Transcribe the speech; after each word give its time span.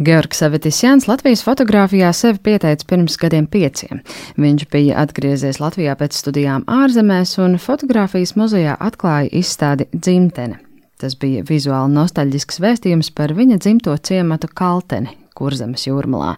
Georgs 0.00 0.38
Savitisjans 0.40 1.04
Latvijas 1.08 1.42
fotografijā 1.44 2.08
sevi 2.16 2.38
pieteica 2.40 2.86
pirms 2.88 3.18
gadiem 3.20 3.44
pieciem. 3.44 3.98
Viņš 4.40 4.62
bija 4.72 4.96
atgriezies 5.02 5.60
Latvijā 5.60 5.92
pēc 6.00 6.16
studijām 6.16 6.64
ārzemēs 6.64 7.34
un 7.44 7.58
fotografijas 7.60 8.32
muzejā 8.40 8.78
atklāja 8.80 9.28
izstādi 9.42 9.90
Dzimtene. 9.92 10.56
Tas 10.96 11.18
bija 11.20 11.44
vizuāli 11.44 11.92
nostalģisks 11.98 12.62
vēstījums 12.64 13.12
par 13.12 13.36
viņa 13.36 13.60
dzimto 13.60 13.92
ciematu 14.00 14.48
Kalteni, 14.48 15.12
Kurzemes 15.36 15.84
jūrmalā, 15.84 16.32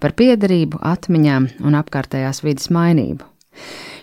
par 0.00 0.16
piederību, 0.16 0.80
atmiņām 0.80 1.52
un 1.68 1.80
apkārtējās 1.84 2.40
vidas 2.48 2.72
mainību. 2.72 3.28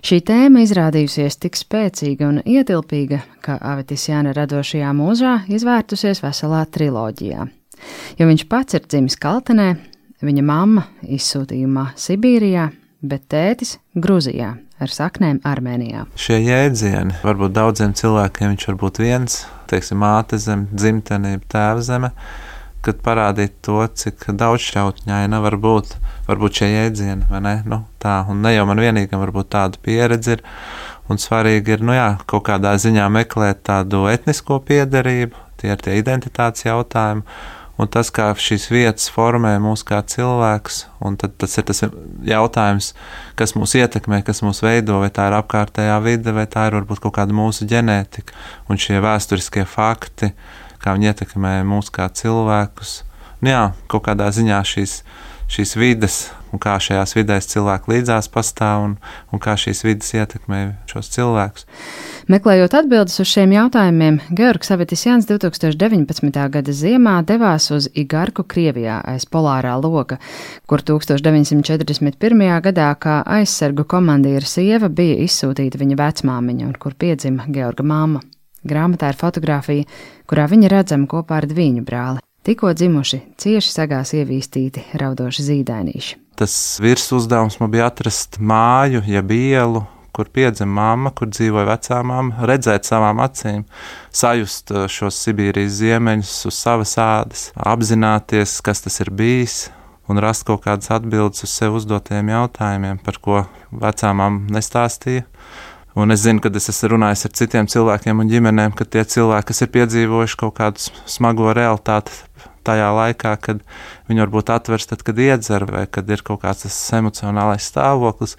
Šī 0.05 0.21
tēma 0.21 0.61
izrādījusies 0.69 1.41
tik 1.41 1.57
spēcīga 1.57 2.29
un 2.29 2.43
ietilpīga, 2.45 3.23
ka 3.41 3.57
Avitisjāna 3.73 4.37
radošajā 4.37 4.93
mūžā 4.93 5.39
izvērtusies 5.49 6.21
veselā 6.21 6.67
triloģijā. 6.69 7.49
Jo 8.19 8.29
viņš 8.29 8.45
pats 8.51 8.77
ir 8.77 8.87
dzimis 8.87 9.19
Kaltenē, 9.19 9.69
viņa 10.25 10.45
mamma 10.45 10.85
izsūtījumā 11.03 11.91
Sibīrijā, 11.99 12.69
bet 13.01 13.29
tētis 13.31 13.77
Grūzijā 13.95 14.55
ar 14.79 14.91
saknēm 14.91 15.41
Armēnijā. 15.47 16.05
Šie 16.19 16.39
jēdzieni 16.43 17.19
varbūt 17.23 17.55
daudziem 17.55 17.95
cilvēkiem 17.97 18.53
viņš 18.53 18.67
var 18.69 18.77
būt 18.83 19.01
viens, 19.03 19.41
teiksim, 19.71 19.99
māte 20.03 20.39
zeme, 20.41 20.69
dzimtene, 20.71 21.35
tēva 21.51 21.83
zeme, 21.85 22.11
kad 22.85 23.01
parādīt 23.03 23.57
to, 23.65 23.81
cik 24.01 24.29
daudzšķautņaina 24.39 25.41
var 25.43 25.57
būt, 25.59 25.97
varbūt 26.29 26.61
šie 26.61 26.69
jēdzieni, 26.71 27.27
vai 27.31 27.41
ne? 27.43 27.55
Nu, 27.67 27.81
tā, 27.99 28.21
un 28.31 28.39
ne 28.45 28.53
jau 28.55 28.63
man 28.69 28.79
vienīgam 28.79 29.19
varbūt 29.25 29.51
tāda 29.55 29.81
pieredze 29.83 30.37
ir, 30.37 30.45
un 31.11 31.19
svarīgi 31.19 31.75
ir, 31.75 31.83
nu 31.83 31.97
jā, 31.97 32.13
kaut 32.29 32.47
kādā 32.47 32.75
ziņā 32.79 33.09
meklēt 33.11 33.65
tādu 33.67 34.05
etnisko 34.11 34.61
piederību, 34.67 35.47
tie 35.59 35.73
ir 35.73 35.83
tie 35.83 35.97
identitātes 35.99 36.63
jautājumi, 36.69 37.25
un 37.79 37.87
tas, 37.87 38.11
kā 38.11 38.27
šīs 38.35 38.67
vietas 38.73 39.07
formē 39.13 39.53
mūs 39.63 39.85
kā 39.87 40.01
cilvēks, 40.13 40.81
un 41.05 41.15
tad 41.19 41.37
tas 41.39 41.55
ir 41.57 41.67
tas 41.69 41.83
jautājums, 42.27 42.91
kas 43.39 43.55
mūs 43.55 43.75
ietekmē, 43.79 44.21
kas 44.27 44.43
mūs 44.43 44.61
veido, 44.65 44.99
vai 45.03 45.11
tā 45.15 45.29
ir 45.29 45.37
apkārtējā 45.39 45.99
vide, 46.03 46.35
vai 46.35 46.45
tā 46.51 46.67
ir 46.67 46.79
varbūt 46.79 47.03
kaut 47.05 47.15
kāda 47.19 47.35
mūsu 47.35 47.67
ģenētika, 47.69 48.35
un 48.69 48.81
šie 48.81 48.99
vēsturiskie 49.03 49.63
fakti, 49.69 50.33
kā 50.83 50.95
viņi 50.97 51.13
ietekmē 51.13 51.59
mūs 51.67 51.91
kā 51.95 52.09
cilvēkus. 52.11 52.99
Nu 53.39 53.53
jā, 53.53 53.63
kaut 53.91 54.03
kādā 54.09 54.27
ziņā 54.35 54.59
šīs, 54.67 54.99
šīs 55.47 55.77
vides 55.79 56.19
un 56.53 56.61
kā 56.61 56.75
šajās 56.81 57.15
vidēs 57.17 57.49
cilvēki 57.51 57.93
līdzās 57.93 58.29
pastāv 58.33 58.85
un, 58.85 58.95
un 59.33 59.41
kā 59.43 59.55
šīs 59.59 59.83
vidas 59.85 60.13
ietekmē 60.15 60.61
šos 60.89 61.11
cilvēkus. 61.15 61.67
Meklējot 62.29 62.75
atbildes 62.77 63.19
uz 63.23 63.29
šiem 63.31 63.55
jautājumiem, 63.55 64.19
Georgs 64.37 64.69
Savitisjans 64.69 65.25
2019. 65.29 66.41
gada 66.53 66.75
ziemā 66.75 67.15
devās 67.25 67.69
uz 67.73 67.89
Igarku 67.97 68.45
Krievijā 68.45 68.99
aiz 69.13 69.25
polārā 69.25 69.75
loka, 69.81 70.19
kur 70.69 70.85
1941. 70.85 72.45
gadā 72.69 72.89
kā 73.01 73.21
aizsargu 73.39 73.87
komandīra 73.89 74.45
sieva 74.45 74.89
bija 74.89 75.17
izsūtīta 75.25 75.81
viņa 75.81 75.97
vecmāmiņa 75.99 76.69
un 76.69 76.77
kur 76.77 76.97
piedzima 76.99 77.49
Georga 77.49 77.85
māma. 77.85 78.21
Grāmatā 78.67 79.13
ir 79.13 79.19
fotografija, 79.19 79.85
kurā 80.27 80.49
viņa 80.51 80.73
redzama 80.73 81.07
kopā 81.09 81.39
ar 81.39 81.47
viņu 81.47 81.85
brāli. 81.87 82.28
Tikko 82.49 82.71
dzimuši, 82.73 83.19
cieši 83.37 83.69
sagās 83.69 84.09
ievīstīti 84.17 84.81
raudoši 84.97 85.43
zīdainīši. 85.45 86.15
Tas 86.33 86.53
virs 86.81 87.03
uzdevums 87.13 87.59
man 87.61 87.69
bija 87.69 87.85
atrast 87.91 88.39
māju, 88.41 89.03
jeb 89.05 89.29
ielu, 89.35 89.83
kur 90.17 90.31
piedzima 90.33 90.71
mamma, 90.79 91.11
kur 91.13 91.29
dzīvoja 91.29 91.67
vecā 91.67 91.99
mamma, 92.01 92.47
redzēt 92.49 92.89
savām 92.89 93.21
acīm, 93.21 93.67
sajust 94.09 94.73
uh, 94.73 94.87
šos 94.89 95.19
Sibīrijas 95.27 95.77
ziemeņus 95.77 96.33
uz 96.49 96.57
savas 96.57 96.95
ādas, 96.97 97.43
apzināties, 97.53 98.55
kas 98.65 98.81
tas 98.81 98.97
ir 99.05 99.13
bijis, 99.13 99.59
un 100.09 100.17
rast 100.17 100.47
kaut 100.49 100.65
kādas 100.65 100.89
atbildes 100.97 101.45
uz 101.45 101.53
sev 101.53 101.77
uzdotiem 101.77 102.33
jautājumiem, 102.33 102.97
par 103.05 103.21
ko 103.21 103.43
vecā 103.69 104.09
mamma 104.17 104.57
nestāstīja. 104.57 105.27
Un 105.97 106.13
es 106.13 106.21
zinu, 106.21 106.41
ka 106.43 106.51
es 106.53 106.69
esmu 106.69 106.91
runājis 106.93 107.25
ar 107.25 107.31
citiem 107.33 107.67
cilvēkiem 107.69 108.19
un 108.21 108.29
ģimenēm, 108.29 108.75
ka 108.77 108.85
tie 108.85 109.01
cilvēki, 109.09 109.47
kas 109.49 109.63
ir 109.65 109.71
piedzīvojuši 109.73 110.37
kaut 110.37 110.53
kādu 110.59 110.83
smago 111.09 111.49
realitāti, 111.57 112.13
tajā 112.69 112.89
laikā, 112.93 113.31
kad 113.41 113.63
viņi 114.09 114.23
varbūt 114.23 114.51
atvers, 114.53 114.85
tad, 114.91 115.01
kad 115.07 115.19
iedzer, 115.19 115.65
vai 115.69 115.85
kad 115.89 116.09
ir 116.11 116.21
kaut 116.25 116.43
kāds 116.43 116.65
tas 116.65 116.77
emocionālais 116.99 117.65
stāvoklis. 117.71 118.35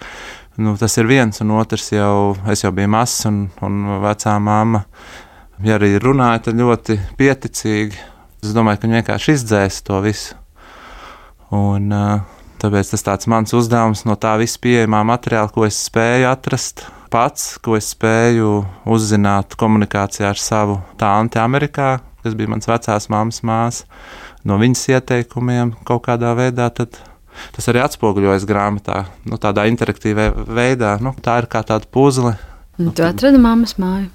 Nu, 0.61 0.75
tas 0.79 0.95
ir 0.99 1.09
viens, 1.09 1.41
un 1.43 1.51
otrs 1.57 1.91
jau, 1.91 2.37
es 2.51 2.63
jau 2.63 2.71
biju 2.75 2.91
mazs, 2.91 3.25
un, 3.27 3.43
un 3.65 3.97
vecā 4.03 4.37
mamma, 4.39 4.85
ja 5.65 5.75
arī 5.79 5.95
runāja, 6.01 6.45
tad 6.47 6.59
ļoti 6.59 6.99
pieticīgi. 7.19 8.07
Es 8.41 8.55
domāju, 8.55 8.79
ka 8.79 8.87
viņi 8.87 8.99
vienkārši 9.01 9.35
izdzēs 9.37 9.83
to 9.87 9.99
visu. 10.03 10.39
Un, 11.55 11.91
tāpēc 12.63 12.93
tas 12.93 13.05
tāds 13.05 13.27
mans 13.31 13.51
uzdevums 13.57 14.05
no 14.07 14.15
tā 14.15 14.37
visu 14.39 14.59
pieejamā 14.63 15.03
materiāla, 15.07 15.51
ko 15.51 15.67
es 15.67 15.83
spēju 15.89 16.31
atrast 16.31 16.85
pats, 17.11 17.57
ko 17.63 17.75
es 17.77 17.91
spēju 17.93 18.61
uzzināt 18.89 19.57
komunikācijā 19.59 20.31
ar 20.31 20.39
savu 20.39 20.79
tānti 20.99 21.41
Amerikā, 21.41 21.97
kas 22.23 22.37
bija 22.37 22.51
mans 22.53 22.69
vecās 22.69 23.09
māmas 23.11 23.41
māsa, 23.47 23.87
no 24.47 24.57
viņas 24.61 24.87
ieteikumiem 24.95 25.75
kaut 25.87 26.05
kādā 26.07 26.33
veidā, 26.37 26.69
tas 26.71 27.69
arī 27.71 27.83
atspoguļojas 27.83 28.47
grāmatā, 28.49 29.03
nu, 29.27 29.39
tādā 29.41 29.67
interaktīvā 29.71 30.31
veidā. 30.47 30.95
Nu, 31.03 31.13
tā 31.23 31.41
ir 31.41 31.49
kā 31.51 31.63
tāda 31.67 31.89
puzle. 31.91 32.35
Nu, 32.79 32.93
tu 32.95 33.05
atradi 33.05 33.41
mammas 33.41 33.77
māju? 33.81 34.09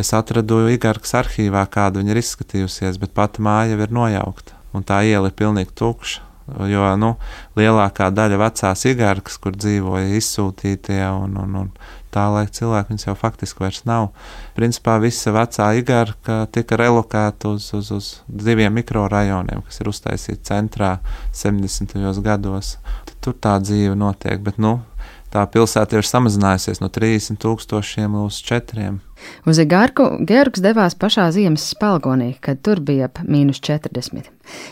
Es 0.00 0.14
atradu 0.16 0.62
Igarkas 0.72 1.12
arhīvā, 1.18 1.66
kāda 1.70 2.00
viņa 2.00 2.14
ir 2.14 2.20
izskatījusies, 2.22 2.98
bet 3.02 3.12
pati 3.16 3.42
māja 3.44 3.76
ir 3.76 3.92
nojaukta. 3.92 4.56
Un 4.76 4.86
tā 4.86 5.02
iela 5.04 5.28
ir 5.28 5.36
pilnīgi 5.36 5.74
tukša. 5.76 6.26
Jo 6.66 6.88
nu, 6.98 7.12
lielākā 7.58 8.08
daļa 8.10 8.38
vecās 8.40 8.82
igarkas, 8.90 9.36
kur 9.38 9.54
dzīvoja 9.54 10.16
izsūtītie 10.18 11.02
un, 11.14 11.36
un, 11.38 11.58
un 11.60 11.68
tā 12.14 12.26
laika 12.32 12.54
cilvēki, 12.58 12.92
viņas 12.92 13.06
jau 13.08 13.14
faktiski 13.18 13.64
vairs 13.64 13.82
nav. 13.88 14.10
Principā 14.56 14.96
visa 15.02 15.32
vecā 15.34 15.70
igarka 15.78 16.42
tika 16.54 16.78
relokēta 16.80 17.54
uz, 17.54 17.70
uz, 17.76 17.90
uz 17.94 18.10
diviem 18.26 18.74
mikrorajoniem, 18.80 19.64
kas 19.66 19.82
ir 19.82 19.90
uztaisīti 19.92 20.42
centrā 20.50 20.96
70. 21.36 21.96
gados. 22.24 22.76
Tur 23.20 23.36
tā 23.36 23.58
dzīve 23.60 23.96
notiek, 23.98 24.40
bet 24.42 24.58
nu, 24.62 24.78
tā 25.30 25.44
pilsēta 25.50 26.00
ir 26.00 26.06
samazinājusies 26.06 26.82
no 26.82 26.90
30 26.92 27.38
tūkstošiem 27.42 28.16
līdz 28.18 28.40
4. 28.50 28.90
Uz 29.48 29.60
Igārku 29.60 30.06
Georgs 30.26 30.62
devās 30.64 30.96
pašā 30.96 31.26
ziemas 31.34 31.66
spēlgonī, 31.74 32.32
kad 32.40 32.62
tur 32.64 32.80
bija 32.80 33.10
ap 33.10 33.20
mīnus 33.28 33.60
40. 33.64 34.30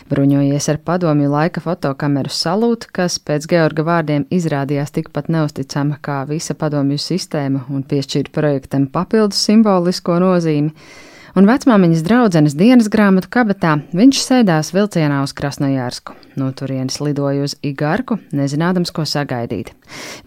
Bruņojies 0.09 0.69
ar 0.73 0.79
padomju 0.85 1.29
laika 1.31 1.61
fotokameru 1.63 2.33
salūtu, 2.33 2.89
kas 2.93 3.19
pēc 3.21 3.45
Georga 3.51 3.85
vārdiem 3.87 4.25
izrādījās 4.33 4.95
tikpat 4.95 5.29
neusticama 5.29 5.99
kā 6.01 6.23
visa 6.29 6.57
padomju 6.57 6.97
sistēma 7.01 7.67
un 7.69 7.85
piešķīra 7.85 8.33
projektam 8.33 8.89
papildus 8.91 9.45
simbolisko 9.45 10.17
nozīmi 10.23 10.73
un 11.37 11.49
vecmāmiņas 11.49 12.03
draudzenes 12.05 12.55
dienas 12.57 12.89
grāmatu 12.91 13.29
kabatā 13.33 13.75
viņš 13.95 14.21
sēdās 14.23 14.71
vilcienā 14.75 15.21
uz 15.25 15.33
Krasnojārsku. 15.37 16.15
No 16.39 16.49
turienes 16.55 16.99
lidoja 17.03 17.43
uz 17.45 17.55
Igarku, 17.65 18.19
nezinādams, 18.35 18.93
ko 18.95 19.05
sagaidīt. 19.09 19.73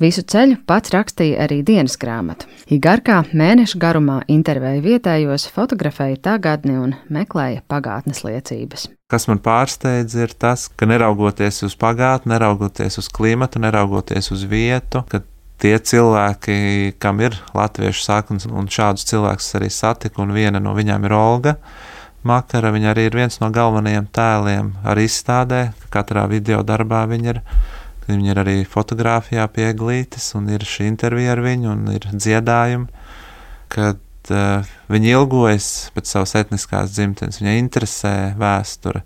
Visu 0.03 0.23
ceļu 0.23 0.61
pats 0.69 0.93
rakstīja 0.95 1.43
arī 1.47 1.63
dienas 1.67 1.97
grāmatu. 2.01 2.49
Igarkā 2.73 3.23
mēneša 3.33 3.81
garumā 3.83 4.21
intervēja 4.31 4.85
vietējos, 4.85 5.49
fotografēja 5.55 6.21
tagadni 6.29 6.77
un 6.79 6.97
meklēja 7.13 7.65
pagātnes 7.71 8.23
liecības. 8.27 8.91
Kas 9.13 9.27
man 9.29 9.43
pārsteidz, 9.45 10.15
ir 10.17 10.31
tas, 10.41 10.71
ka 10.73 10.89
neraugoties 10.89 11.59
uz 11.67 11.75
pagātni, 11.77 12.33
neraugoties 12.33 12.97
uz 13.03 13.11
klimatu, 13.13 13.61
neraugoties 13.61 14.31
uz 14.33 14.47
vietu, 14.49 15.03
ka 15.11 15.21
tie 15.63 15.77
cilvēki, 15.79 16.97
kam 17.03 17.21
ir 17.23 17.37
latviešu 17.55 18.03
saknes, 18.03 18.47
un 18.51 18.67
šādus 18.71 19.07
cilvēkus 19.07 19.53
arī 19.59 19.71
satiku, 19.71 20.25
un 20.25 20.35
viena 20.35 20.61
no 20.63 20.75
viņām 20.75 21.07
ir 21.07 21.15
Olga. 21.15 21.57
Makara, 22.27 22.71
viņa 22.75 22.91
arī 22.93 23.09
ir 23.09 23.19
viens 23.19 23.39
no 23.43 23.51
galvenajiem 23.55 24.09
tēliem 24.15 24.73
arī 24.87 25.07
izstādē, 25.09 25.63
katrā 25.95 26.27
video 26.31 26.63
darbā 26.67 27.05
viņa 27.11 27.33
ir. 27.35 27.41
Viņa 28.03 28.33
ir 28.33 28.39
arī 28.43 28.55
fotografijā 28.67 29.45
pieglītis, 29.55 30.33
un 30.35 30.49
ir 30.51 30.65
šī 30.67 30.89
intervija 30.91 31.37
ar 31.37 31.43
viņu, 31.45 31.69
un 31.71 31.85
ir 31.95 32.09
dziedājumi, 32.11 32.89
kad 33.71 34.33
uh, 34.35 34.73
viņa 34.91 35.13
ilgojas 35.13 35.69
pēc 35.95 36.11
savas 36.11 36.35
etniskās 36.41 36.91
dzimtenes, 36.97 37.39
viņai 37.39 37.55
interesē 37.61 38.15
vēsture, 38.43 39.05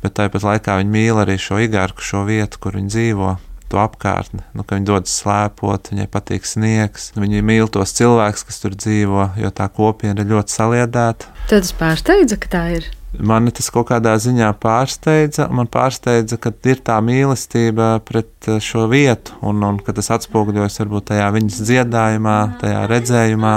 bet 0.00 0.16
tāpat 0.16 0.48
laikā 0.48 0.78
viņa 0.80 0.94
mīl 0.96 1.20
arī 1.20 1.36
šo 1.36 1.60
igārku, 1.60 2.00
šo 2.00 2.24
vietu, 2.24 2.56
kur 2.64 2.80
viņa 2.80 2.94
dzīvo, 2.96 3.34
to 3.71 3.79
apkārtni, 3.81 4.43
nu, 4.55 4.63
ka 4.63 4.77
viņi 4.77 4.87
dodas 4.87 5.15
slēpot, 5.19 5.91
viņai 5.91 6.07
patīk 6.11 6.47
sniegs, 6.47 7.11
viņi 7.17 7.43
mīl 7.45 7.67
tos 7.71 7.91
cilvēkus, 7.97 8.45
kas 8.47 8.61
tur 8.63 8.77
dzīvo, 8.79 9.31
jo 9.41 9.51
tā 9.55 9.67
kopiena 9.73 10.23
ir 10.23 10.31
ļoti 10.31 10.55
saliedēta. 10.55 11.33
Tad 11.47 11.65
tas 11.65 11.73
pārsteidza, 11.75 12.39
ka 12.39 12.53
tā 12.53 12.63
ir. 12.77 12.87
Mani 13.17 13.53
tas 13.55 13.69
kaut 13.73 13.87
kādā 13.89 14.13
ziņā 14.19 14.49
pārsteidza. 14.61 15.47
Man 15.49 15.69
pārsteidza, 15.71 16.37
ka 16.41 16.51
ir 16.67 16.81
tā 16.85 16.97
mīlestība 17.01 17.95
pret 18.05 18.49
eh, 18.51 18.59
šo 18.63 18.85
vietu, 18.91 19.37
un, 19.47 19.63
un 19.63 19.79
ka 19.83 19.95
tas 19.95 20.11
atspoguļojas 20.17 20.81
varbūt 20.83 21.09
tajā 21.13 21.31
viņas 21.37 21.63
dziedājumā, 21.69 22.37
tajā 22.61 22.83
redzējumā. 22.91 23.55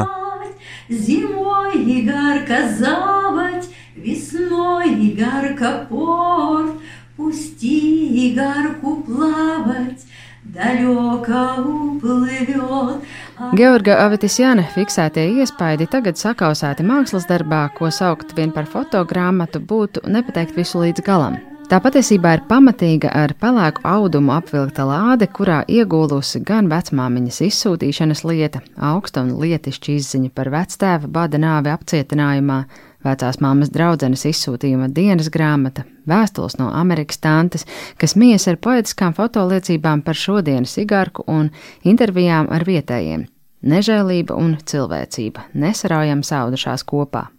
Zimoj, 0.90 1.76
garka 2.06 2.62
zavать, 2.78 3.68
весной 3.94 4.94
и 4.94 5.14
гарка 5.14 5.86
порт, 5.88 6.80
Отпусти 7.20 8.32
игарку 8.32 9.02
плавать, 9.02 10.00
далеко 10.44 11.62
уплывет. 11.62 13.04
Georga 13.56 13.98
Avetisjana 14.06 14.64
fiksētie 14.74 15.26
iespaidi 15.40 15.86
tagad 15.88 16.16
sakausēti 16.20 16.84
mākslas 16.84 17.28
darbā, 17.28 17.66
ko 17.76 17.90
saukt 17.92 18.32
vien 18.36 18.52
par 18.52 18.68
fotogrāmatu, 18.68 19.60
būtu 19.60 20.04
nepateikt 20.08 20.56
visu 20.56 20.80
līdz 20.80 21.04
galam. 21.04 21.38
Tā 21.70 21.78
patiesībā 21.78 22.32
ir 22.34 22.40
pamatīga 22.48 23.12
ar 23.14 23.32
pelēku 23.38 23.84
audumu 23.86 24.32
apvilkta 24.34 24.84
lāde, 24.88 25.28
kurā 25.30 25.60
iegūlusi 25.68 26.40
gan 26.42 26.72
vecmāmiņas 26.72 27.40
izsūtīšanas 27.46 28.24
lieta, 28.26 28.64
augsta 28.76 29.22
un 29.22 29.36
lietišķa 29.38 29.92
izziņa 30.00 30.32
par 30.34 30.50
vectēva 30.56 31.12
bada 31.20 31.38
nāvi 31.38 31.70
apcietinājumā, 31.70 32.64
vecās 33.05 33.39
māmas 33.43 33.71
draudzenes 33.73 34.25
izsūtījuma 34.29 34.89
dienas 34.93 35.29
grāmata, 35.33 35.85
vēstules 36.09 36.57
no 36.59 36.71
Amerikas 36.73 37.21
tantes, 37.23 37.65
kas 38.01 38.17
mies 38.19 38.47
ar 38.51 38.57
poetiskām 38.57 39.15
fotoliecībām 39.17 40.03
par 40.05 40.17
šodienas 40.19 40.75
igarku 40.81 41.25
un 41.31 41.51
intervijām 41.83 42.51
ar 42.51 42.65
vietējiem. 42.67 43.27
Nežēlība 43.65 44.35
un 44.37 44.57
cilvēcība 44.61 45.47
nesaraujam 45.57 46.21
saudušās 46.25 46.83
kopā. 46.85 47.29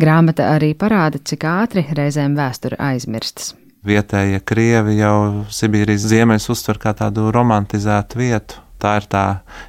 Grāmata 0.00 0.48
arī 0.56 0.72
parāda, 0.74 1.20
cik 1.22 1.44
ātri 1.46 1.84
reizēm 1.94 2.34
vēsture 2.38 2.78
aizmirstas. 2.82 3.52
Vietējie 3.86 4.38
krievi 4.46 4.96
jau 5.00 5.44
Sibīrijas 5.50 6.04
ziemeļus 6.10 6.50
uztver 6.54 6.78
kā 6.82 6.92
tādu 6.98 7.30
romantizētu 7.34 8.20
vietu. 8.20 8.60
Tā 8.82 8.96
ir 8.98 9.06
tā 9.10 9.24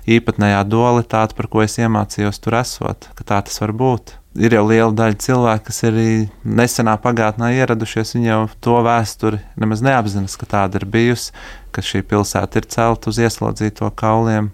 īpatnējā 0.10 0.64
dualitāte, 0.66 1.38
par 1.38 1.50
ko 1.50 1.62
es 1.66 1.78
iemācījos 1.78 2.42
tur 2.42 2.58
esot, 2.58 3.10
ka 3.18 3.26
tā 3.30 3.42
tas 3.46 3.62
var 3.62 3.74
būt. 3.78 4.16
Ir 4.34 4.56
jau 4.56 4.64
liela 4.66 4.90
daļa 4.98 5.18
cilvēku, 5.22 5.68
kas 5.68 5.84
ir 5.86 5.98
nesenā 6.42 6.96
pagātnē 7.02 7.52
ieradušies, 7.54 8.16
viņi 8.16 8.32
jau 8.32 8.40
to 8.66 8.80
vēsturi 8.82 9.44
nemaz 9.62 9.84
neapzinās, 9.86 10.38
ka 10.42 10.50
tāda 10.50 10.82
ir 10.82 10.88
bijusi, 10.90 11.36
ka 11.70 11.86
šī 11.86 12.02
pilsēta 12.10 12.58
ir 12.58 12.70
celta 12.74 13.12
uz 13.14 13.20
ieslodzīto 13.22 13.92
kauliem, 14.00 14.50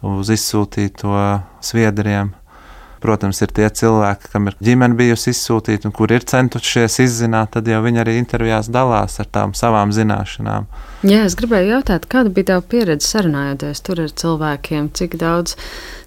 uz 0.00 0.32
izsūtīto 0.32 1.12
sviedriem 1.60 2.32
protams, 3.02 3.42
ir 3.44 3.52
tie 3.54 3.68
cilvēki, 3.80 4.30
kam 4.32 4.48
ir 4.50 4.56
ģimene 4.62 4.96
bijusi 4.98 5.32
izsūtīta 5.34 5.88
un 5.88 5.94
kur 5.96 6.12
ir 6.14 6.24
centušies 6.28 7.00
izzināt, 7.04 7.52
tad 7.56 7.68
jau 7.70 7.82
viņi 7.84 8.02
arī 8.04 8.16
intervijās 8.20 8.70
dalās 8.72 9.18
ar 9.22 9.28
tām 9.34 9.56
savām 9.58 9.92
zināšanām. 9.94 10.70
Jā, 11.02 11.24
es 11.26 11.36
gribēju 11.38 11.74
jautāt, 11.74 12.06
kāda 12.10 12.32
bija 12.32 12.52
tava 12.52 12.66
pieredze 12.74 13.08
sarunājoties 13.08 13.82
tur 13.82 14.04
ar 14.06 14.16
cilvēkiem, 14.22 14.88
cik 14.96 15.18
daudz 15.20 15.58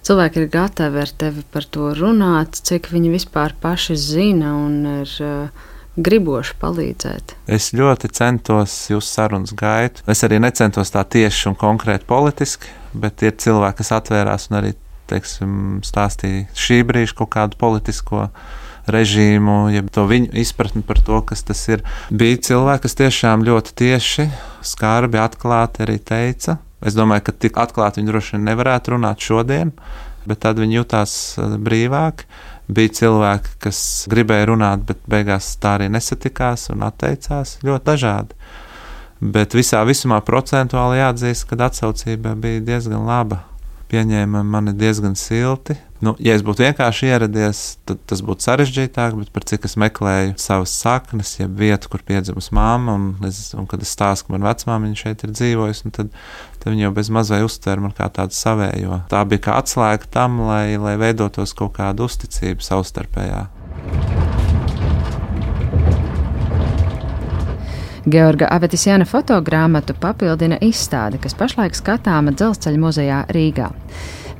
cilvēki 0.08 0.42
ir 0.42 0.50
gatavi 0.56 1.04
ar 1.04 1.14
tevi 1.24 1.46
par 1.52 1.68
to 1.68 1.92
runāt, 1.98 2.58
cik 2.66 2.90
viņi 2.94 3.14
vispār 3.18 3.56
paši 3.62 4.00
zina 4.00 4.56
un 4.64 4.84
ir. 5.02 5.16
Uh, 5.20 5.72
griboši 5.96 6.56
palīdzēt. 6.60 7.36
Es 7.48 7.70
ļoti 7.76 8.10
centos 8.16 8.74
jūsu 8.92 9.08
sarunas 9.08 9.54
gaitu. 9.56 10.04
Es 10.10 10.22
arī 10.26 10.40
necentos 10.42 10.92
tā 10.94 11.04
tieši 11.08 11.50
un 11.50 11.58
konkrēti 11.58 12.08
politiski, 12.08 12.72
bet 12.96 13.24
ir 13.24 13.36
cilvēki, 13.40 13.80
kas 13.80 13.94
atvērās 13.96 14.50
un 14.50 14.60
arī 14.60 14.74
teiksim, 15.10 15.80
stāstīja 15.86 16.46
šī 16.56 16.80
brīža 16.88 17.16
kaut 17.18 17.32
kādu 17.34 17.58
politisko 17.60 18.26
režīmu, 18.90 19.66
jeb 19.74 19.88
to 19.94 20.06
viņu 20.06 20.30
izpratni 20.38 20.82
par 20.86 21.00
to, 21.02 21.20
kas 21.26 21.42
tas 21.46 21.62
ir. 21.70 21.82
Bija 22.10 22.38
cilvēki, 22.50 22.84
kas 22.86 22.98
tiešām 23.00 23.44
ļoti 23.46 23.74
tieši, 23.82 24.28
skarbi, 24.66 25.20
atklāti 25.22 25.84
arī 25.86 25.98
teica. 25.98 26.58
Es 26.86 26.94
domāju, 26.94 27.26
ka 27.26 27.34
tik 27.46 27.56
atklāti 27.58 28.00
viņi 28.00 28.12
droši 28.12 28.36
vien 28.36 28.46
nevarētu 28.50 28.94
runāt 28.94 29.24
šodien, 29.24 29.72
bet 30.28 30.42
tad 30.44 30.60
viņi 30.62 30.78
jutās 30.78 31.16
eh, 31.38 31.56
brīvāk. 31.58 32.26
Bija 32.66 32.94
cilvēki, 33.00 33.56
kas 33.62 33.80
gribēja 34.10 34.48
runāt, 34.50 34.82
bet 34.86 35.02
beigās 35.10 35.52
tā 35.62 35.76
arī 35.78 35.86
nesatikās 35.94 36.66
un 36.74 36.82
atteicās. 36.86 37.60
Ļoti 37.66 37.86
dažādi. 37.86 38.38
Bet 39.22 39.54
visā 39.56 39.80
visumā 39.86 40.18
procentuāli 40.26 40.98
jāatzīst, 40.98 41.46
ka 41.48 41.58
atsaucība 41.68 42.34
bija 42.38 42.64
diezgan 42.66 43.06
laba 43.06 43.44
pieņēma 43.90 44.42
mani 44.46 44.74
diezgan 44.76 45.16
silti. 45.18 45.76
Nu, 46.04 46.12
ja 46.20 46.34
es 46.36 46.42
būtu 46.44 46.60
vienkārši 46.66 47.08
ieradies, 47.08 47.60
tad 47.88 48.02
tas 48.10 48.20
būtu 48.24 48.44
sarežģītāk, 48.44 49.16
bet 49.16 49.30
par 49.32 49.46
cik 49.48 49.64
es 49.68 49.78
meklēju 49.80 50.34
savas 50.40 50.74
saknes, 50.76 51.32
jeb 51.38 51.56
vietu, 51.56 51.88
kur 51.92 52.04
piedzimusi 52.04 52.52
māma, 52.56 52.98
un, 52.98 53.08
es, 53.24 53.54
un 53.56 53.68
kad 53.70 53.80
es 53.84 53.94
stāstu, 53.96 54.28
ka 54.28 54.36
man 54.36 54.44
vecmāmiņa 54.44 55.00
šeit 55.00 55.24
ir 55.24 55.32
dzīvojusi, 55.32 55.94
tad, 55.96 56.12
tad 56.60 56.68
viņa 56.74 56.88
jau 56.88 56.92
bez 57.00 57.12
mazai 57.16 57.40
uztver 57.46 57.80
man 57.84 57.96
kā 57.96 58.10
tādu 58.12 58.36
savējo. 58.36 59.02
Tā 59.12 59.24
bija 59.30 59.46
kā 59.48 59.58
atslēga 59.62 60.12
tam, 60.18 60.42
lai, 60.50 60.76
lai 60.76 60.98
veidotos 61.00 61.56
kaut 61.56 61.78
kāda 61.80 62.10
uzticība 62.10 62.66
savstarpējā. 62.66 63.46
Georga 68.06 68.46
Avetisjana 68.54 69.02
fotogrāmatu 69.02 69.94
papildina 69.98 70.60
izstāde, 70.62 71.18
kas 71.18 71.34
pašlaik 71.34 71.74
skatāma 71.74 72.30
dzelzceļa 72.38 72.78
muzejā 72.78 73.16
Rīgā. 73.34 73.72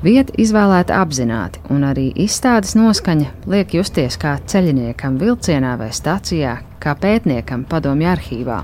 Vieta 0.04 0.36
izvēlēta 0.38 1.00
apzināti, 1.02 1.64
un 1.74 1.82
arī 1.88 2.12
izstādes 2.22 2.76
noskaņa 2.78 3.32
liek 3.50 3.74
justies 3.74 4.20
kā 4.22 4.36
ceļiniekam 4.46 5.18
vilcienā 5.18 5.74
vai 5.80 5.90
stācijā, 5.90 6.52
kā 6.78 6.94
pētniekam 6.94 7.66
padomju 7.66 8.12
arhīvā. 8.12 8.60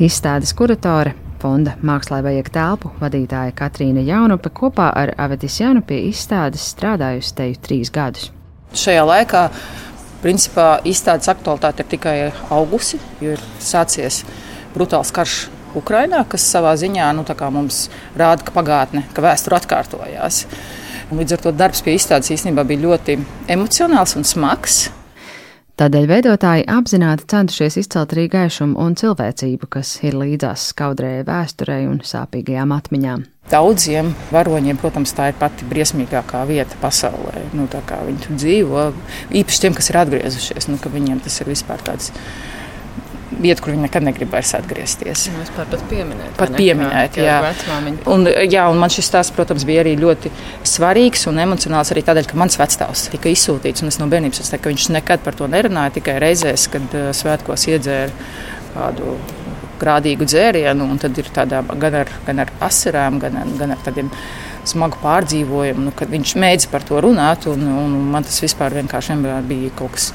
Izstādes 0.00 0.56
kuratore 0.56 1.12
fonda 1.42 1.76
Mākslā 1.84 2.22
vajag 2.24 2.48
telpu 2.54 2.94
vadītāja 3.02 3.52
Katrīna 3.58 4.06
Jaunupe 4.08 4.48
kopā 4.48 4.88
ar 5.02 5.12
Avetisjanu 5.20 5.84
pie 5.84 6.00
izstādes 6.08 6.64
strādājusi 6.72 7.36
teju 7.42 7.60
trīs 7.66 7.92
gadus. 7.92 8.30
Šajā 8.72 9.04
laikā 9.04 9.50
Principā 10.24 10.78
izstādes 10.88 11.28
aktualitāte 11.28 11.84
ir 11.84 11.90
tikai 11.90 12.16
augusi, 12.54 12.96
jo 13.20 13.34
ir 13.36 13.42
sācies 13.60 14.22
brutāls 14.72 15.12
karš 15.12 15.34
Ukrainā, 15.76 16.22
kas 16.30 16.46
savā 16.48 16.72
ziņā 16.80 17.10
nu, 17.18 17.26
mums 17.52 17.88
rāda, 18.16 18.46
ka 18.46 18.54
pagātne, 18.54 19.04
ka 19.12 19.24
vēsture 19.24 19.58
atkārtojās. 19.58 20.44
Un 21.10 21.20
līdz 21.20 21.36
ar 21.36 21.42
to 21.44 21.52
darbs 21.52 21.82
pie 21.84 21.98
izstādes 21.98 22.32
īstenībā 22.32 22.64
bija 22.64 22.86
ļoti 22.86 23.18
emocionāls 23.52 24.16
un 24.16 24.24
smags. 24.24 24.86
Tādēļ 25.74 26.04
veidotāji 26.06 26.64
apzināti 26.70 27.24
centušies 27.32 27.80
izcelt 27.80 28.12
arī 28.14 28.28
gaišumu 28.30 28.76
un 28.78 28.92
cilvēcību, 28.94 29.66
kas 29.74 29.96
ir 30.06 30.14
līdzās 30.20 30.68
skaudrējai 30.70 31.24
vēsturei 31.26 31.80
un 31.90 31.96
sāpīgajām 32.06 32.74
atmiņām. 32.76 33.24
Daudziem 33.50 34.12
varoņiem, 34.30 34.78
protams, 34.78 35.16
tā 35.18 35.32
ir 35.32 35.40
pati 35.40 35.66
briesmīgākā 35.68 36.44
vieta 36.46 36.78
pasaulē. 36.78 37.42
Nu, 37.58 37.66
viņi 37.66 38.22
tur 38.22 38.38
dzīvo, 38.38 38.84
īpaši 39.34 39.64
tiem, 39.64 39.74
kas 39.74 39.90
ir 39.90 39.98
atgriezušies, 40.04 40.70
nu, 40.70 40.78
viņiem 40.94 41.18
tas 41.26 41.42
ir 41.42 41.50
vispār 41.50 41.82
tāds 41.90 42.14
vieta, 43.40 43.62
kur 43.62 43.74
viņi 43.74 43.86
nekad 43.86 44.06
negrib 44.06 44.32
vairs 44.34 44.54
atgriezties. 44.58 45.26
Mēs 45.34 45.52
nu, 45.52 45.56
pat 45.58 45.84
pieminēt, 45.90 46.32
pat 46.38 46.54
pieminēt 46.56 47.18
jā. 47.20 47.38
Un, 48.10 48.26
jā, 48.48 48.66
un 48.70 48.80
man 48.80 48.92
šis 48.92 49.10
stāsts, 49.10 49.34
protams, 49.36 49.66
bija 49.68 49.84
arī 49.84 49.94
ļoti 50.00 50.32
svarīgs 50.68 51.26
un 51.30 51.42
emocionāls 51.44 51.92
arī 51.94 52.04
tādēļ, 52.06 52.30
ka 52.30 52.40
mans 52.40 52.58
vecāks 52.60 53.08
tika 53.14 53.32
izsūtīts, 53.32 53.84
un 53.84 53.92
es 53.92 54.00
no 54.00 54.08
bērnības 54.10 54.42
es 54.44 54.52
teiktu, 54.52 54.66
ka 54.66 54.74
viņš 54.74 54.88
nekad 54.98 55.24
par 55.26 55.38
to 55.38 55.48
nerunāja, 55.50 55.96
tikai 55.98 56.18
reizēs, 56.22 56.68
kad 56.72 56.98
uh, 56.98 57.10
svētkos 57.16 57.68
iedzēra 57.72 58.12
kādu 58.74 59.18
grādīgu 59.80 60.26
dzērienu, 60.28 60.86
un 60.86 61.00
tad 61.02 61.18
ir 61.18 61.28
tādā 61.34 61.60
gan 61.80 62.00
ar, 62.04 62.10
gan 62.26 62.42
ar 62.44 62.52
asarām, 62.64 63.18
gan, 63.22 63.38
gan 63.58 63.74
ar 63.74 63.82
tādiem 63.84 64.10
smagu 64.68 64.98
pārdzīvojumu, 65.02 65.88
nu, 65.88 65.92
kad 65.96 66.12
viņš 66.12 66.36
mēģina 66.40 66.72
par 66.72 66.86
to 66.88 67.00
runāt, 67.04 67.48
un, 67.50 67.66
un 67.68 67.98
man 68.14 68.24
tas 68.24 68.40
vispār 68.44 68.76
vienkārši 68.78 69.18
bija 69.48 69.72
kaut 69.78 69.96
kas 69.98 70.12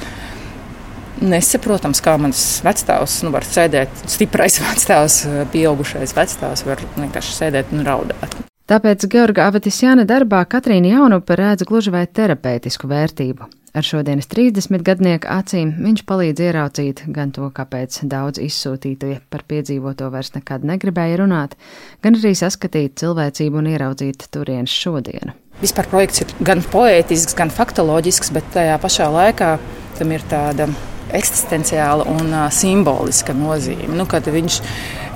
nesaprotams, 1.21 2.01
kā 2.03 2.15
mans 2.21 2.43
vecāks 2.65 3.19
nu, 3.25 3.33
var 3.35 3.47
sēdēt, 3.47 4.05
stiprais 4.09 4.59
vecāks, 4.65 5.23
pieaugušais 5.53 6.15
vecāks, 6.17 6.65
var 6.67 6.83
vienkārši 6.97 7.35
sēdēt 7.41 7.75
un 7.75 7.85
raudāt. 7.87 8.39
Tāpēc 8.69 9.07
Georga 9.09 9.47
Avatisjāna 9.49 10.03
darbā 10.05 10.43
Katrīna 10.45 10.91
Jaunupa 10.91 11.33
redz 11.39 11.65
gluži 11.65 11.89
vai 11.89 12.03
terapeitisku 12.05 12.85
vērtību. 12.91 13.47
Ar 13.73 13.85
šodienas 13.85 14.25
30 14.29 14.81
gadnieku 14.85 15.29
acīm 15.29 15.71
viņš 15.81 16.03
palīdz 16.09 16.41
ieraudzīt 16.45 17.01
gan 17.13 17.33
to, 17.33 17.47
kāpēc 17.53 17.99
daudz 18.09 18.41
izsūtītie 18.41 19.19
par 19.29 19.41
piedzīvoto 19.49 20.09
vairs 20.13 20.33
nekad 20.33 20.65
negribēja 20.65 21.19
runāt, 21.21 21.57
gan 22.05 22.17
arī 22.17 22.35
saskatīt 22.37 22.97
cilvēcību 23.01 23.61
un 23.61 23.69
ieraudzīt 23.73 24.25
turienes 24.33 24.73
šodienu. 24.73 25.33
Vispār 25.61 25.89
projekts 25.91 26.23
ir 26.23 26.33
gan 26.45 26.61
poētisks, 26.65 27.37
gan 27.37 27.49
faktoloģisks, 27.53 28.33
bet 28.37 28.53
tajā 28.53 28.77
pašā 28.81 29.09
laikā 29.13 29.51
tam 29.97 30.13
ir 30.13 30.25
tāda 30.29 30.69
eksistenciāla 31.15 32.05
un 32.09 32.31
uh, 32.33 32.47
simboliska 32.53 33.33
nozīme. 33.37 33.91
Nu, 33.97 34.05
viņš, 34.07 34.59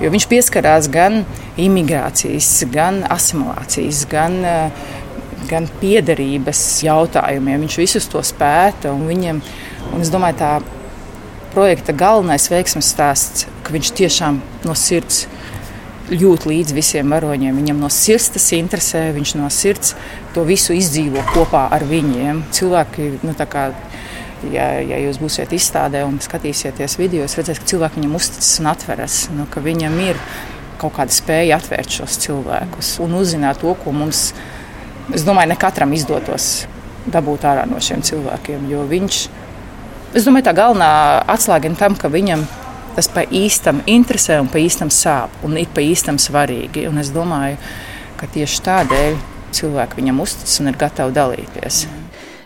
viņš 0.02 0.28
pieskarās 0.30 0.88
gan 0.92 1.22
imigrācijas, 1.60 2.50
gan 2.72 3.02
asimilācijas, 3.14 4.04
gan, 4.10 4.38
uh, 4.42 4.86
gan 5.50 5.68
piederības 5.80 6.62
jautājumiem. 6.86 7.66
Viņš 7.66 7.78
visus 7.82 8.08
to 8.10 8.22
spēta 8.24 8.94
un 8.94 9.06
viņam, 9.10 9.42
un 9.92 10.04
es 10.04 10.12
domāju, 10.12 10.40
tā 10.40 10.54
projekta 11.54 11.94
galvenais 11.94 12.48
veiksmes 12.50 12.90
stāsts, 12.90 13.46
ka 13.62 13.74
viņš 13.74 13.94
tiešām 14.00 14.40
no 14.66 14.74
sirds 14.78 15.24
jūt 16.12 16.44
līdzi 16.48 16.76
visiem 16.76 17.12
varoņiem. 17.14 17.56
Viņam 17.56 17.80
no 17.80 17.90
sirds 17.92 18.30
tas 18.34 18.50
interesē, 18.56 19.06
viņš 19.14 19.34
no 19.40 19.48
sirds 19.52 19.94
to 20.34 20.44
visu 20.46 20.74
izdzīvo 20.76 21.22
kopā 21.32 21.66
ar 21.72 21.86
viņiem. 21.88 22.44
Cilvēki 22.54 23.10
nu, 23.22 23.34
Ja, 24.52 24.66
ja 24.82 24.98
jūs 25.00 25.20
būsiet 25.22 25.52
izstādē 25.56 26.02
un 26.04 26.18
skatīsieties 26.22 26.98
video, 27.00 27.24
jūs 27.24 27.38
redzēsiet, 27.38 27.62
ka 27.62 27.70
cilvēki 27.70 28.00
viņam 28.00 28.18
uzticas 28.18 28.50
un 28.60 28.68
atveras, 28.72 29.18
nu, 29.34 29.46
ka 29.50 29.62
viņam 29.64 29.96
ir 30.04 30.20
kaut 30.80 30.96
kāda 30.98 31.14
spēja 31.14 31.58
atvērt 31.60 32.00
šos 32.00 32.18
cilvēkus 32.24 32.96
un 33.04 33.14
uzzināt 33.20 33.62
to, 33.62 33.72
ko 33.80 33.94
mums, 33.94 34.26
es 35.14 35.24
domāju, 35.26 35.52
ne 35.52 35.58
katram 35.60 35.94
izdotos 35.96 36.66
dabūt 37.10 37.46
ārā 37.48 37.64
no 37.68 37.80
šiem 37.82 38.02
cilvēkiem. 38.04 38.68
Jo 38.72 38.84
viņš, 38.90 39.20
es 40.16 40.26
domāju, 40.26 40.48
tā 40.48 40.54
galvenā 40.56 40.90
atslēga 41.36 41.70
ir 41.70 41.80
tam, 41.80 41.96
ka 42.00 42.12
viņam 42.12 42.44
tas 42.94 43.10
pa 43.10 43.24
īstam 43.26 43.82
interesē 43.90 44.38
un 44.42 44.48
pa 44.50 44.62
īstam 44.62 44.90
sāp 44.92 45.44
un 45.46 45.58
ir 45.60 45.70
pa 45.74 45.82
īstam 45.84 46.20
svarīgi. 46.22 46.86
Un 46.90 47.02
es 47.02 47.10
domāju, 47.14 47.58
ka 48.20 48.30
tieši 48.30 48.64
tādēļ 48.68 49.20
cilvēki 49.54 50.00
viņam 50.00 50.24
uzticas 50.24 50.60
un 50.62 50.70
ir 50.70 50.80
gatavi 50.80 51.16
dalīties. 51.16 51.84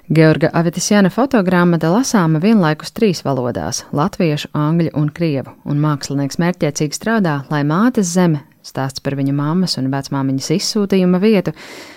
Georga 0.08 0.48
Avitisjana 0.56 1.10
fotogrāmata 1.12 1.90
lasāma 1.92 2.40
vienlaikus 2.40 2.94
trīs 2.96 3.18
valodās- 3.26 3.82
latviešu, 3.98 4.48
angļu 4.56 4.94
un 4.96 5.10
krievu, 5.12 5.52
un 5.68 5.82
mākslinieks 5.82 6.40
mērķiecīgi 6.40 6.96
strādā, 6.96 7.44
lai 7.50 7.60
mātes 7.62 8.08
zeme, 8.14 8.40
stāsts 8.64 9.02
par 9.04 9.16
viņa 9.16 9.34
mammas 9.34 9.76
un 9.76 9.90
vecmāmiņas 9.92 10.48
izsūtījuma 10.56 11.20
vietu, 11.20 11.52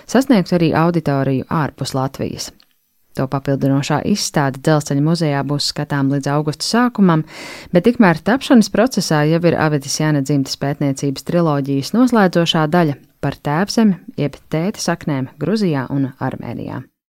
sasniegtu 0.06 0.58
arī 0.60 0.74
auditoriju 0.76 1.46
ārpus 1.48 1.96
Latvijas. 1.96 2.52
To 3.16 3.28
papildinošā 3.28 4.04
izstāde 4.04 4.60
dzelzceļa 4.60 5.02
muzejā 5.08 5.48
būs 5.48 5.72
skatām 5.72 6.12
līdz 6.12 6.28
augusta 6.36 6.68
sākumam, 6.68 7.24
bet 7.72 7.86
tikmēr 7.86 8.20
tapšanas 8.20 8.70
procesā 8.70 9.24
jau 9.24 9.40
ir 9.48 9.56
Avitisjana 9.56 10.22
dzimtas 10.22 10.58
pētniecības 10.58 11.24
triloģijas 11.24 11.96
noslēdzošā 11.96 12.68
daļa 12.68 12.96
par 13.22 13.36
tēvzemi, 13.36 14.00
jeb 14.18 14.36
tēta 14.50 14.80
saknēm 14.80 15.30
Gruzijā 15.40 15.88
un 15.90 16.12
Armēnijā. 16.20 16.92